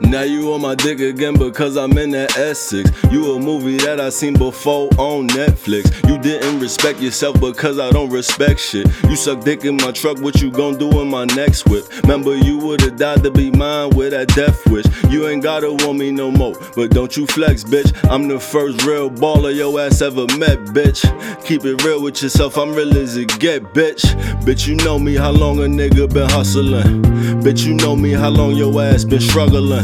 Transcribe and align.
Now 0.00 0.22
you 0.22 0.52
on 0.52 0.60
my 0.60 0.74
dick 0.74 0.98
again 0.98 1.34
because 1.34 1.76
I'm 1.76 1.96
in 1.98 2.10
that 2.10 2.36
Essex. 2.36 2.90
You 3.12 3.36
a 3.36 3.38
movie 3.38 3.76
that 3.76 4.00
I 4.00 4.08
seen 4.08 4.34
before 4.34 4.88
on 4.98 5.28
Netflix. 5.28 5.86
You 6.08 6.18
didn't 6.18 6.58
respect 6.58 6.98
yourself 6.98 7.40
because 7.40 7.78
I 7.78 7.90
don't 7.90 8.10
respect 8.10 8.58
shit. 8.58 8.88
You 9.08 9.14
suck 9.14 9.44
dick 9.44 9.64
in 9.64 9.76
my 9.76 9.92
truck, 9.92 10.18
what 10.18 10.42
you 10.42 10.50
gon' 10.50 10.78
do 10.78 11.00
in 11.00 11.08
my 11.08 11.26
next 11.26 11.66
whip? 11.66 11.84
Remember 12.02 12.34
you 12.34 12.58
would've 12.58 12.96
died 12.96 13.22
to 13.22 13.30
be 13.30 13.52
mine 13.52 13.90
with 13.90 14.10
that 14.10 14.28
death 14.28 14.66
wish. 14.68 14.84
You 15.10 15.28
ain't 15.28 15.44
gotta 15.44 15.70
want 15.70 15.98
me 15.98 16.10
no 16.10 16.30
more, 16.30 16.54
but 16.74 16.90
don't 16.90 17.16
you 17.16 17.26
flex, 17.28 17.62
bitch. 17.62 17.94
I'm 18.10 18.26
the 18.26 18.40
first 18.40 18.84
real 18.84 19.08
baller 19.10 19.54
your 19.54 19.80
ass 19.80 20.02
ever 20.02 20.26
met, 20.38 20.58
bitch. 20.74 21.04
Keep 21.44 21.66
it 21.66 21.84
real 21.84 22.02
with 22.02 22.20
yourself, 22.20 22.58
I'm 22.58 22.74
real 22.74 22.96
as 22.98 23.16
it 23.16 23.38
get, 23.38 23.62
bitch. 23.74 24.02
Bitch, 24.42 24.66
you 24.66 24.74
know 24.76 24.98
me 24.98 25.14
how 25.14 25.30
long 25.30 25.60
a 25.60 25.68
nigga 25.68 26.12
been 26.12 26.28
hustling. 26.30 27.02
Bitch, 27.44 27.64
you 27.64 27.74
know 27.74 27.94
me 27.94 28.10
how 28.10 28.30
long 28.30 28.56
your 28.56 28.82
ass 28.82 29.04
been 29.04 29.20
struggling. 29.20 29.83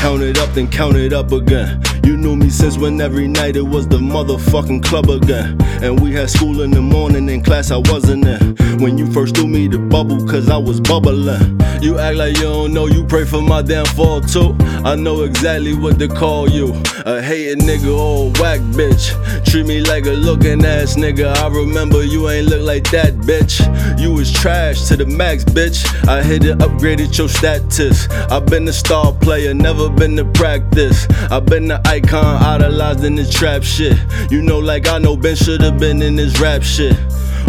Count 0.00 0.22
it 0.22 0.38
up, 0.38 0.54
then 0.54 0.66
count 0.66 0.96
it 0.96 1.12
up 1.12 1.30
again. 1.30 1.82
You 2.04 2.16
knew 2.16 2.34
me 2.34 2.48
since 2.48 2.78
when 2.78 2.98
every 3.02 3.28
night 3.28 3.54
it 3.54 3.62
was 3.62 3.86
the 3.86 3.98
motherfucking 3.98 4.82
club 4.82 5.10
again. 5.10 5.60
And 5.82 6.00
we 6.00 6.12
had 6.12 6.30
school 6.30 6.62
in 6.62 6.70
the 6.70 6.80
morning, 6.80 7.28
in 7.28 7.42
class 7.42 7.70
I 7.70 7.76
wasn't 7.76 8.26
in. 8.26 8.80
When 8.80 8.96
you 8.96 9.12
first 9.12 9.36
threw 9.36 9.46
me 9.46 9.68
the 9.68 9.78
bubble, 9.78 10.26
cause 10.26 10.48
I 10.48 10.56
was 10.56 10.80
bubbling. 10.80 11.60
You 11.82 11.98
act 11.98 12.16
like 12.16 12.36
you 12.38 12.44
don't 12.44 12.72
know, 12.72 12.86
you 12.86 13.04
pray 13.04 13.26
for 13.26 13.42
my 13.42 13.60
damn 13.60 13.84
downfall 13.84 14.22
too. 14.22 14.56
I 14.84 14.94
know 14.94 15.22
exactly 15.22 15.74
what 15.74 15.98
to 15.98 16.08
call 16.08 16.48
you. 16.48 16.72
A 17.04 17.20
hating 17.20 17.66
nigga 17.66 17.94
or 17.94 18.28
a 18.28 18.40
whack 18.40 18.60
bitch. 18.72 19.12
Treat 19.44 19.66
me 19.66 19.82
like 19.82 20.06
a 20.06 20.12
looking 20.12 20.64
ass 20.64 20.96
nigga. 20.96 21.36
I 21.36 21.48
remember 21.48 22.02
you 22.04 22.30
ain't 22.30 22.48
look 22.48 22.62
like 22.62 22.90
that, 22.92 23.14
bitch. 23.14 23.60
You 24.00 24.12
was 24.12 24.32
trash 24.32 24.88
to 24.88 24.96
the 24.96 25.04
max, 25.04 25.44
bitch. 25.44 25.84
I 26.08 26.22
hit 26.22 26.44
it, 26.44 26.56
upgraded 26.58 27.16
your 27.18 27.28
status. 27.28 28.08
i 28.10 28.40
been 28.40 28.66
a 28.68 28.72
star 28.72 29.12
player, 29.12 29.52
never 29.52 29.89
been 29.96 30.16
to 30.16 30.24
practice. 30.24 31.06
i 31.30 31.40
been 31.40 31.68
the 31.68 31.80
icon, 31.86 32.42
idolized 32.42 33.04
in 33.04 33.14
this 33.14 33.32
trap 33.32 33.62
shit. 33.62 33.96
You 34.30 34.42
know, 34.42 34.58
like 34.58 34.88
I 34.88 34.98
know 34.98 35.16
Ben 35.16 35.36
should've 35.36 35.78
been 35.78 36.02
in 36.02 36.16
this 36.16 36.40
rap 36.40 36.62
shit. 36.62 36.96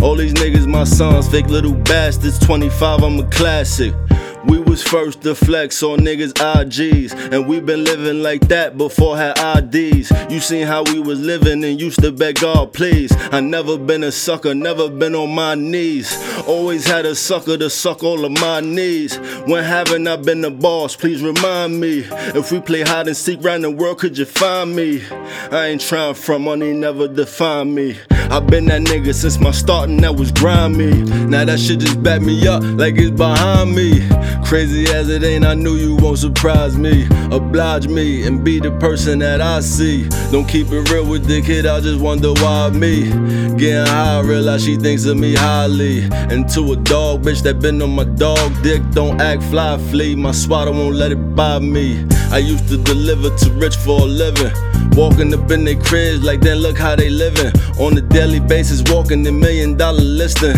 All 0.01 0.15
these 0.15 0.33
niggas, 0.33 0.67
my 0.67 0.83
sons, 0.83 1.27
fake 1.27 1.47
little 1.47 1.73
bastards. 1.73 2.39
25, 2.39 3.03
I'm 3.03 3.19
a 3.19 3.29
classic. 3.29 3.93
We 4.45 4.59
was 4.59 4.81
first 4.81 5.21
to 5.21 5.35
flex 5.35 5.83
on 5.83 5.99
niggas 5.99 6.33
IGs, 6.33 7.31
and 7.31 7.47
we 7.47 7.59
been 7.59 7.83
living 7.83 8.23
like 8.23 8.47
that 8.47 8.77
before 8.77 9.15
had 9.15 9.37
IDs. 9.37 10.11
You 10.31 10.39
seen 10.39 10.65
how 10.65 10.83
we 10.83 10.99
was 10.99 11.19
living 11.19 11.63
and 11.63 11.79
used 11.79 12.01
to 12.01 12.11
beg 12.11 12.39
God, 12.39 12.73
please. 12.73 13.11
I 13.31 13.39
never 13.39 13.77
been 13.77 14.03
a 14.03 14.11
sucker, 14.11 14.55
never 14.55 14.89
been 14.89 15.13
on 15.13 15.35
my 15.35 15.53
knees. 15.53 16.11
Always 16.47 16.87
had 16.87 17.05
a 17.05 17.13
sucker 17.13 17.55
to 17.57 17.69
suck 17.69 18.03
all 18.03 18.25
of 18.25 18.31
my 18.31 18.61
knees. 18.61 19.17
When 19.45 19.63
haven't 19.63 20.07
I 20.07 20.15
been 20.15 20.41
the 20.41 20.51
boss? 20.51 20.95
Please 20.95 21.21
remind 21.21 21.79
me. 21.79 22.03
If 22.09 22.51
we 22.51 22.59
play 22.61 22.81
hide 22.81 23.07
and 23.07 23.17
seek 23.17 23.43
round 23.43 23.63
the 23.63 23.71
world, 23.71 23.99
could 23.99 24.17
you 24.17 24.25
find 24.25 24.75
me? 24.75 25.03
I 25.51 25.67
ain't 25.67 25.81
trying 25.81 26.15
for 26.15 26.39
money, 26.39 26.73
never 26.73 27.07
define 27.07 27.75
me. 27.75 27.99
i 28.09 28.39
been 28.39 28.65
that 28.65 28.81
nigga 28.81 29.13
since 29.13 29.39
my 29.39 29.51
starting, 29.51 29.97
that 29.97 30.15
was 30.15 30.31
grimy. 30.31 31.03
Now 31.27 31.45
that 31.45 31.59
shit 31.59 31.79
just 31.79 32.01
back 32.01 32.21
me 32.21 32.47
up 32.47 32.63
like 32.63 32.95
it's 32.97 33.11
behind 33.11 33.75
me. 33.75 33.99
Crazy 34.43 34.85
as 34.93 35.09
it 35.09 35.23
ain't, 35.23 35.45
I 35.45 35.53
knew 35.53 35.75
you 35.75 35.95
won't 35.95 36.19
surprise 36.19 36.77
me. 36.77 37.07
Oblige 37.31 37.87
me 37.87 38.25
and 38.27 38.43
be 38.43 38.59
the 38.59 38.71
person 38.79 39.19
that 39.19 39.41
I 39.41 39.61
see. 39.61 40.07
Don't 40.31 40.47
keep 40.47 40.71
it 40.71 40.89
real 40.91 41.05
with 41.05 41.25
the 41.25 41.41
kid, 41.41 41.65
I 41.65 41.79
just 41.79 41.99
wonder 42.01 42.33
why 42.33 42.69
me. 42.69 43.09
Getting 43.57 43.85
high, 43.85 44.21
realize 44.21 44.63
she 44.63 44.75
thinks 44.75 45.05
of 45.05 45.17
me 45.17 45.35
highly. 45.35 46.03
And 46.11 46.49
to 46.49 46.73
a 46.73 46.75
dog, 46.75 47.23
bitch 47.23 47.41
that 47.43 47.59
been 47.59 47.81
on 47.81 47.91
my 47.91 48.03
dog 48.03 48.51
dick, 48.63 48.81
don't 48.91 49.21
act 49.21 49.43
fly, 49.43 49.77
flee. 49.89 50.15
My 50.15 50.31
swatter 50.31 50.71
won't 50.71 50.95
let 50.95 51.11
it 51.11 51.35
buy 51.35 51.59
me. 51.59 52.05
I 52.31 52.37
used 52.37 52.67
to 52.69 52.77
deliver 52.77 53.35
to 53.35 53.51
rich 53.51 53.75
for 53.75 54.01
a 54.01 54.05
living. 54.05 54.51
Walking 54.93 55.33
up 55.33 55.49
in 55.51 55.63
their 55.63 55.79
cribs 55.79 56.23
like 56.23 56.41
then 56.41 56.57
look 56.57 56.77
how 56.77 56.95
they 56.95 57.09
living. 57.09 57.51
On 57.79 57.97
a 57.97 58.01
daily 58.01 58.39
basis, 58.39 58.83
walking 58.91 59.23
the 59.23 59.31
million 59.31 59.77
dollar 59.77 60.01
listing. 60.01 60.55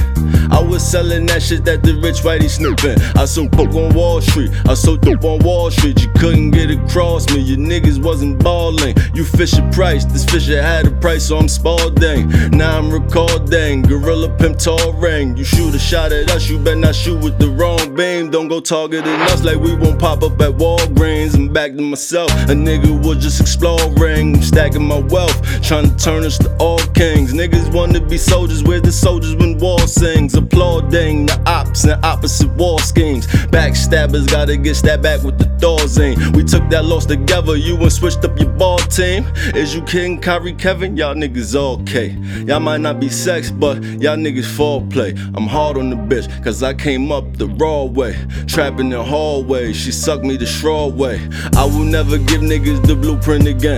I 0.51 0.62
was 0.62 0.88
selling 0.88 1.25
that 1.28 1.41
shit 1.41 1.66
that 1.66 1.81
the 1.81 1.95
rich 1.95 2.17
whitey 2.17 2.50
snooping. 2.50 3.00
I 3.16 3.25
sold 3.25 3.51
on 3.72 3.94
Wall 3.94 4.22
Street, 4.22 4.51
I 4.68 4.74
sold 4.74 5.01
dope 5.01 5.24
on 5.24 5.40
Wall 5.40 5.72
Street. 5.72 6.01
You 6.01 6.09
couldn't 6.18 6.51
get 6.51 6.69
across 6.72 7.29
me, 7.31 7.40
your 7.40 7.57
niggas 7.57 8.01
wasn't 8.03 8.44
balling. 8.44 8.96
You 9.13 9.24
Fisher 9.24 9.68
Price, 9.72 10.06
this 10.06 10.25
Fisher 10.25 10.62
had 10.62 10.88
a 10.88 10.91
price, 10.91 11.28
so 11.28 11.38
I'm 11.38 11.47
Spalding. 11.47 12.29
Now 12.51 12.78
I'm 12.78 12.91
recording, 12.91 13.84
Gorilla 13.84 14.29
Pimp 14.38 14.57
Tall 14.57 14.94
Ring. 14.94 15.38
You 15.38 15.44
shoot 15.44 15.74
a 15.74 15.79
shot 15.79 16.12
at 16.12 16.29
us, 16.31 16.50
you 16.50 16.59
better 16.59 16.75
not 16.75 16.96
shoot 16.96 17.24
with 17.24 17.40
the 17.40 17.50
wrong 17.50 17.96
beam. 17.96 18.29
Don't 18.29 18.47
go 18.47 18.59
targeting 18.59 19.22
us 19.31 19.44
like 19.44 19.57
we 19.57 19.75
won't 19.75 20.00
pop 20.00 20.24
up 20.24 20.40
at 20.41 20.51
Walgreens. 20.57 21.35
I'm 21.35 21.51
back 21.51 21.72
to 21.72 21.81
myself, 21.81 22.31
a 22.31 22.56
nigga 22.56 23.06
was 23.06 23.18
just 23.24 23.40
exploring, 23.41 24.41
stacking 24.41 24.88
my 24.88 25.00
wealth, 25.00 25.41
trying 25.62 25.90
to 25.90 26.03
turn 26.03 26.24
us 26.24 26.38
to 26.40 26.56
all 26.57 26.80
kings. 26.94 27.34
Niggas 27.34 27.74
wanna 27.74 28.01
be 28.01 28.18
soldiers, 28.18 28.63
where 28.63 28.81
the 28.81 28.91
soldiers 28.91 29.35
when 29.35 29.57
war 29.57 29.80
sings 29.88 30.35
applauding 30.35 31.25
the 31.25 31.41
ops 31.45 31.84
and 31.84 32.03
opposite 32.03 32.51
war 32.56 32.80
schemes. 32.80 33.28
Backstabbers 33.53 34.25
gotta 34.31 34.57
get 34.57 34.73
stabbed 34.73 35.03
back 35.03 35.21
with 35.21 35.37
the 35.37 35.45
Thorazine. 35.61 36.35
We 36.35 36.43
took 36.43 36.67
that 36.71 36.85
loss 36.85 37.05
together, 37.05 37.55
you 37.55 37.77
and 37.77 37.93
switched 37.93 38.25
up 38.25 38.39
your 38.39 38.49
ball 38.49 38.79
team. 38.79 39.25
Is 39.53 39.75
you 39.75 39.83
kidding, 39.83 40.19
Kyrie 40.19 40.53
Kevin? 40.53 40.97
Y'all 40.97 41.13
niggas 41.13 41.55
okay. 41.55 42.17
Y'all 42.47 42.59
might 42.59 42.81
not 42.81 42.99
be 42.99 43.09
sex, 43.09 43.51
but 43.51 43.75
y'all 43.83 44.17
niggas 44.17 44.49
foreplay. 44.57 45.15
I'm 45.35 45.45
hard 45.45 45.77
on 45.77 45.91
the 45.91 45.95
bitch, 45.95 46.43
cause 46.43 46.63
I 46.63 46.73
came 46.73 47.11
up 47.11 47.37
the 47.37 47.45
raw 47.45 47.83
way. 47.83 48.17
Trapping 48.47 48.89
the 48.89 49.03
hallway, 49.03 49.71
she 49.71 49.91
sucked 49.91 50.23
me 50.23 50.35
the 50.35 50.47
straw 50.47 50.87
way. 50.87 51.21
I 51.55 51.65
will 51.65 51.85
never 51.85 52.17
give 52.17 52.41
niggas 52.41 52.87
the 52.87 52.95
blueprint 52.95 53.47
again. 53.47 53.77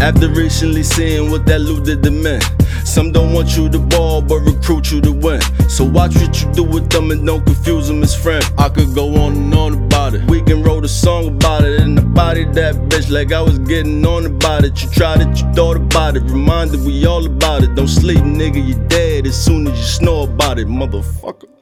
After 0.00 0.28
recently 0.28 0.82
seeing 0.82 1.30
what 1.30 1.46
that 1.46 1.60
loot 1.60 1.84
did 1.84 2.02
to 2.02 2.10
men. 2.10 2.40
Some 2.84 3.12
don't 3.12 3.32
want 3.32 3.56
you 3.56 3.68
to 3.68 3.78
ball, 3.78 4.22
but 4.22 4.40
recruit 4.40 4.92
you 4.92 5.00
to 5.00 5.12
win. 5.12 5.40
So 5.68 5.84
watch 5.84 6.14
what 6.16 6.40
you 6.40 6.52
do 6.52 6.62
with 6.62 6.88
them 6.90 7.10
and 7.10 7.26
don't 7.26 7.44
confuse 7.44 7.88
them 7.88 8.02
as 8.02 8.14
friends. 8.14 8.46
I 8.58 8.68
could 8.68 8.94
go 8.94 9.16
on 9.16 9.36
and 9.36 9.54
on 9.54 9.74
about 9.74 10.14
it. 10.14 10.22
We 10.30 10.42
can 10.42 10.62
wrote 10.62 10.84
a 10.84 10.88
song 10.88 11.28
about 11.28 11.64
it 11.64 11.80
and 11.80 11.98
the 11.98 12.02
body 12.02 12.44
that 12.44 12.74
bitch 12.88 13.10
like 13.10 13.32
I 13.32 13.42
was 13.42 13.58
getting 13.58 14.04
on 14.06 14.26
about 14.26 14.64
it. 14.64 14.82
You 14.82 14.90
tried 14.90 15.20
it, 15.20 15.40
you 15.40 15.52
thought 15.52 15.76
about 15.76 16.16
it. 16.16 16.22
Reminded 16.24 16.84
we 16.84 17.04
all 17.06 17.26
about 17.26 17.62
it. 17.64 17.74
Don't 17.74 17.88
sleep, 17.88 18.18
nigga, 18.18 18.64
you 18.64 18.74
dead 18.88 19.26
as 19.26 19.36
soon 19.42 19.66
as 19.66 19.78
you 19.78 19.84
snore 19.84 20.28
about 20.28 20.58
it, 20.58 20.68
motherfucker. 20.68 21.55